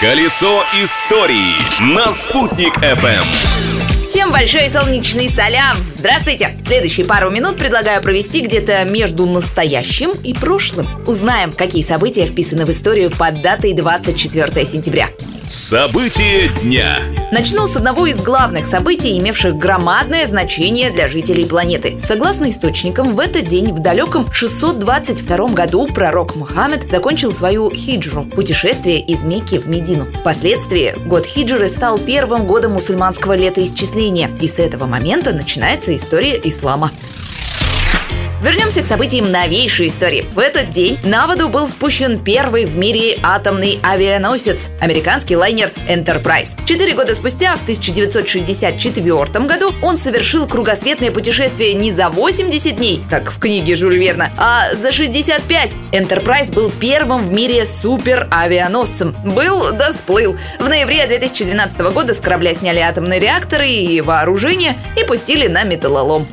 Колесо 0.00 0.64
истории 0.82 1.52
на 1.82 2.10
«Спутник 2.10 2.74
FM. 2.78 3.26
Всем 4.08 4.32
большой 4.32 4.70
солнечный 4.70 5.28
салям! 5.28 5.76
Здравствуйте! 5.94 6.56
Следующие 6.64 7.04
пару 7.04 7.28
минут 7.28 7.58
предлагаю 7.58 8.00
провести 8.00 8.40
где-то 8.40 8.86
между 8.86 9.26
настоящим 9.26 10.12
и 10.24 10.32
прошлым. 10.32 10.88
Узнаем, 11.06 11.52
какие 11.52 11.82
события 11.82 12.24
вписаны 12.24 12.64
в 12.64 12.70
историю 12.70 13.10
под 13.10 13.42
датой 13.42 13.74
24 13.74 14.64
сентября. 14.64 15.10
События 15.46 16.48
дня. 16.60 17.00
Начну 17.32 17.66
с 17.66 17.76
одного 17.76 18.06
из 18.06 18.20
главных 18.20 18.66
событий, 18.66 19.18
имевших 19.18 19.56
громадное 19.56 20.26
значение 20.26 20.90
для 20.90 21.08
жителей 21.08 21.44
планеты. 21.44 22.00
Согласно 22.04 22.48
источникам, 22.48 23.14
в 23.14 23.20
этот 23.20 23.46
день 23.46 23.72
в 23.72 23.80
далеком 23.80 24.30
622 24.32 25.48
году 25.48 25.86
пророк 25.86 26.36
Мухаммед 26.36 26.90
закончил 26.90 27.32
свою 27.32 27.70
хиджру– 27.72 28.24
путешествие 28.34 29.00
из 29.00 29.22
Мекки 29.22 29.58
в 29.58 29.68
Медину. 29.68 30.06
Впоследствии 30.20 30.94
год 31.06 31.26
хиджры 31.26 31.66
стал 31.66 31.98
первым 31.98 32.46
годом 32.46 32.72
мусульманского 32.72 33.34
летоисчисления, 33.34 34.30
и 34.40 34.46
с 34.46 34.58
этого 34.58 34.86
момента 34.86 35.32
начинается 35.32 35.94
история 35.94 36.40
ислама. 36.42 36.90
Вернемся 38.42 38.80
к 38.80 38.86
событиям 38.86 39.30
новейшей 39.30 39.88
истории. 39.88 40.26
В 40.32 40.38
этот 40.38 40.70
день 40.70 40.98
на 41.04 41.26
воду 41.26 41.50
был 41.50 41.66
спущен 41.66 42.18
первый 42.18 42.64
в 42.64 42.74
мире 42.74 43.18
атомный 43.22 43.78
авианосец– 43.82 44.70
американский 44.80 45.36
лайнер 45.36 45.70
Enterprise. 45.86 46.56
Четыре 46.64 46.94
года 46.94 47.14
спустя, 47.14 47.54
в 47.56 47.62
1964 47.62 49.44
году, 49.44 49.74
он 49.82 49.98
совершил 49.98 50.46
кругосветное 50.46 51.10
путешествие 51.10 51.74
не 51.74 51.92
за 51.92 52.08
80 52.08 52.76
дней, 52.76 53.04
как 53.10 53.30
в 53.30 53.38
книге 53.38 53.76
Жюль 53.76 53.98
Верна, 53.98 54.32
а 54.38 54.74
за 54.74 54.90
65. 54.90 55.74
Enterprise 55.92 56.50
был 56.50 56.70
первым 56.70 57.22
в 57.24 57.32
мире 57.32 57.66
суперавианосцем. 57.66 59.14
Был 59.22 59.72
да 59.72 59.92
сплыл. 59.92 60.38
В 60.58 60.66
ноябре 60.66 61.06
2012 61.06 61.78
года 61.92 62.14
с 62.14 62.20
корабля 62.20 62.54
сняли 62.54 62.78
атомные 62.78 63.20
реакторы 63.20 63.68
и 63.68 64.00
вооружение 64.00 64.78
и 64.98 65.04
пустили 65.04 65.46
на 65.46 65.64
металлолом. 65.64 66.26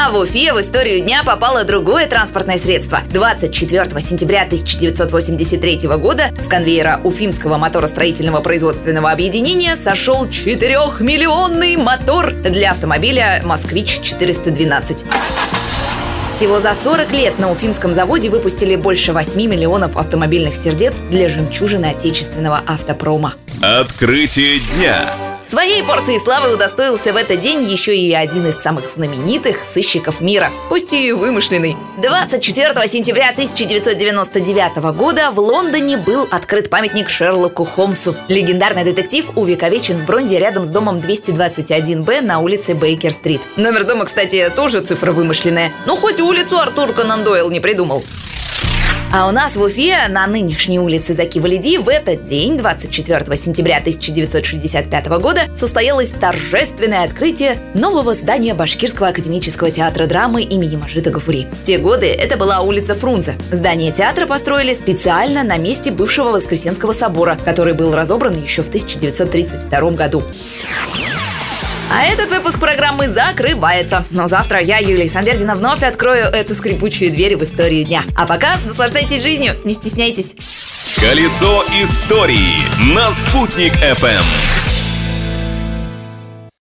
А 0.00 0.10
в 0.10 0.16
Уфе 0.16 0.52
в 0.52 0.60
историю 0.60 1.00
дня 1.00 1.24
попало 1.24 1.64
другое 1.64 2.06
транспортное 2.06 2.56
средство. 2.56 3.00
24 3.10 4.00
сентября 4.00 4.42
1983 4.42 5.88
года 5.98 6.30
с 6.40 6.46
конвейера 6.46 7.00
Уфимского 7.02 7.56
моторостроительного 7.56 8.40
производственного 8.40 9.10
объединения 9.10 9.74
сошел 9.74 10.26
4-миллионный 10.26 11.76
мотор 11.76 12.30
для 12.30 12.70
автомобиля 12.70 13.42
«Москвич-412». 13.44 15.04
Всего 16.32 16.60
за 16.60 16.74
40 16.74 17.10
лет 17.10 17.38
на 17.40 17.50
Уфимском 17.50 17.92
заводе 17.92 18.28
выпустили 18.30 18.76
больше 18.76 19.12
8 19.12 19.34
миллионов 19.34 19.96
автомобильных 19.96 20.56
сердец 20.56 20.98
для 21.10 21.28
жемчужины 21.28 21.86
отечественного 21.86 22.62
автопрома. 22.64 23.34
Открытие 23.60 24.60
дня. 24.60 25.27
Своей 25.48 25.82
порции 25.82 26.18
славы 26.18 26.52
удостоился 26.52 27.10
в 27.14 27.16
этот 27.16 27.40
день 27.40 27.62
еще 27.62 27.96
и 27.96 28.12
один 28.12 28.46
из 28.46 28.60
самых 28.60 28.90
знаменитых 28.94 29.64
сыщиков 29.64 30.20
мира, 30.20 30.52
пусть 30.68 30.92
и 30.92 31.10
вымышленный. 31.12 31.74
24 32.02 32.86
сентября 32.86 33.30
1999 33.30 34.94
года 34.94 35.30
в 35.30 35.38
Лондоне 35.38 35.96
был 35.96 36.28
открыт 36.30 36.68
памятник 36.68 37.08
Шерлоку 37.08 37.64
Холмсу. 37.64 38.14
Легендарный 38.28 38.84
детектив 38.84 39.24
увековечен 39.36 40.02
в 40.02 40.04
бронзе 40.04 40.38
рядом 40.38 40.64
с 40.64 40.68
домом 40.68 40.96
221-Б 40.96 42.20
на 42.20 42.40
улице 42.40 42.74
Бейкер-стрит. 42.74 43.40
Номер 43.56 43.84
дома, 43.84 44.04
кстати, 44.04 44.52
тоже 44.54 44.82
цифра 44.82 45.12
вымышленная. 45.12 45.72
Ну, 45.86 45.96
хоть 45.96 46.20
улицу 46.20 46.58
Артур 46.58 46.92
Конан 46.92 47.24
Дойл 47.24 47.50
не 47.50 47.60
придумал. 47.60 48.04
А 49.10 49.26
у 49.26 49.30
нас 49.30 49.56
в 49.56 49.62
Уфе 49.62 50.06
на 50.08 50.26
нынешней 50.26 50.78
улице 50.78 51.14
Заки 51.14 51.40
Валиди 51.40 51.78
в 51.78 51.88
этот 51.88 52.24
день, 52.24 52.58
24 52.58 53.36
сентября 53.38 53.78
1965 53.78 55.06
года, 55.20 55.42
состоялось 55.56 56.10
торжественное 56.10 57.04
открытие 57.04 57.56
нового 57.72 58.14
здания 58.14 58.52
Башкирского 58.52 59.08
академического 59.08 59.70
театра 59.70 60.04
драмы 60.06 60.42
имени 60.42 60.76
Мажита 60.76 61.10
Гафури. 61.10 61.46
В 61.50 61.64
те 61.64 61.78
годы 61.78 62.06
это 62.06 62.36
была 62.36 62.60
улица 62.60 62.94
Фрунзе. 62.94 63.36
Здание 63.50 63.92
театра 63.92 64.26
построили 64.26 64.74
специально 64.74 65.42
на 65.42 65.56
месте 65.56 65.90
бывшего 65.90 66.28
Воскресенского 66.28 66.92
собора, 66.92 67.38
который 67.46 67.72
был 67.72 67.94
разобран 67.94 68.36
еще 68.40 68.60
в 68.60 68.68
1932 68.68 69.90
году. 69.92 70.22
А 71.90 72.04
этот 72.04 72.30
выпуск 72.30 72.60
программы 72.60 73.08
закрывается. 73.08 74.04
Но 74.10 74.28
завтра 74.28 74.60
я, 74.60 74.78
Юлия 74.78 75.08
Сандердина, 75.08 75.54
вновь 75.54 75.82
открою 75.82 76.26
эту 76.26 76.54
скрипучую 76.54 77.10
дверь 77.10 77.36
в 77.36 77.44
историю 77.44 77.84
дня. 77.84 78.02
А 78.14 78.26
пока 78.26 78.56
наслаждайтесь 78.66 79.22
жизнью, 79.22 79.54
не 79.64 79.74
стесняйтесь. 79.74 80.34
Колесо 80.96 81.64
истории 81.80 82.60
на 82.92 83.10
«Спутник 83.12 83.72
FM. 83.74 84.77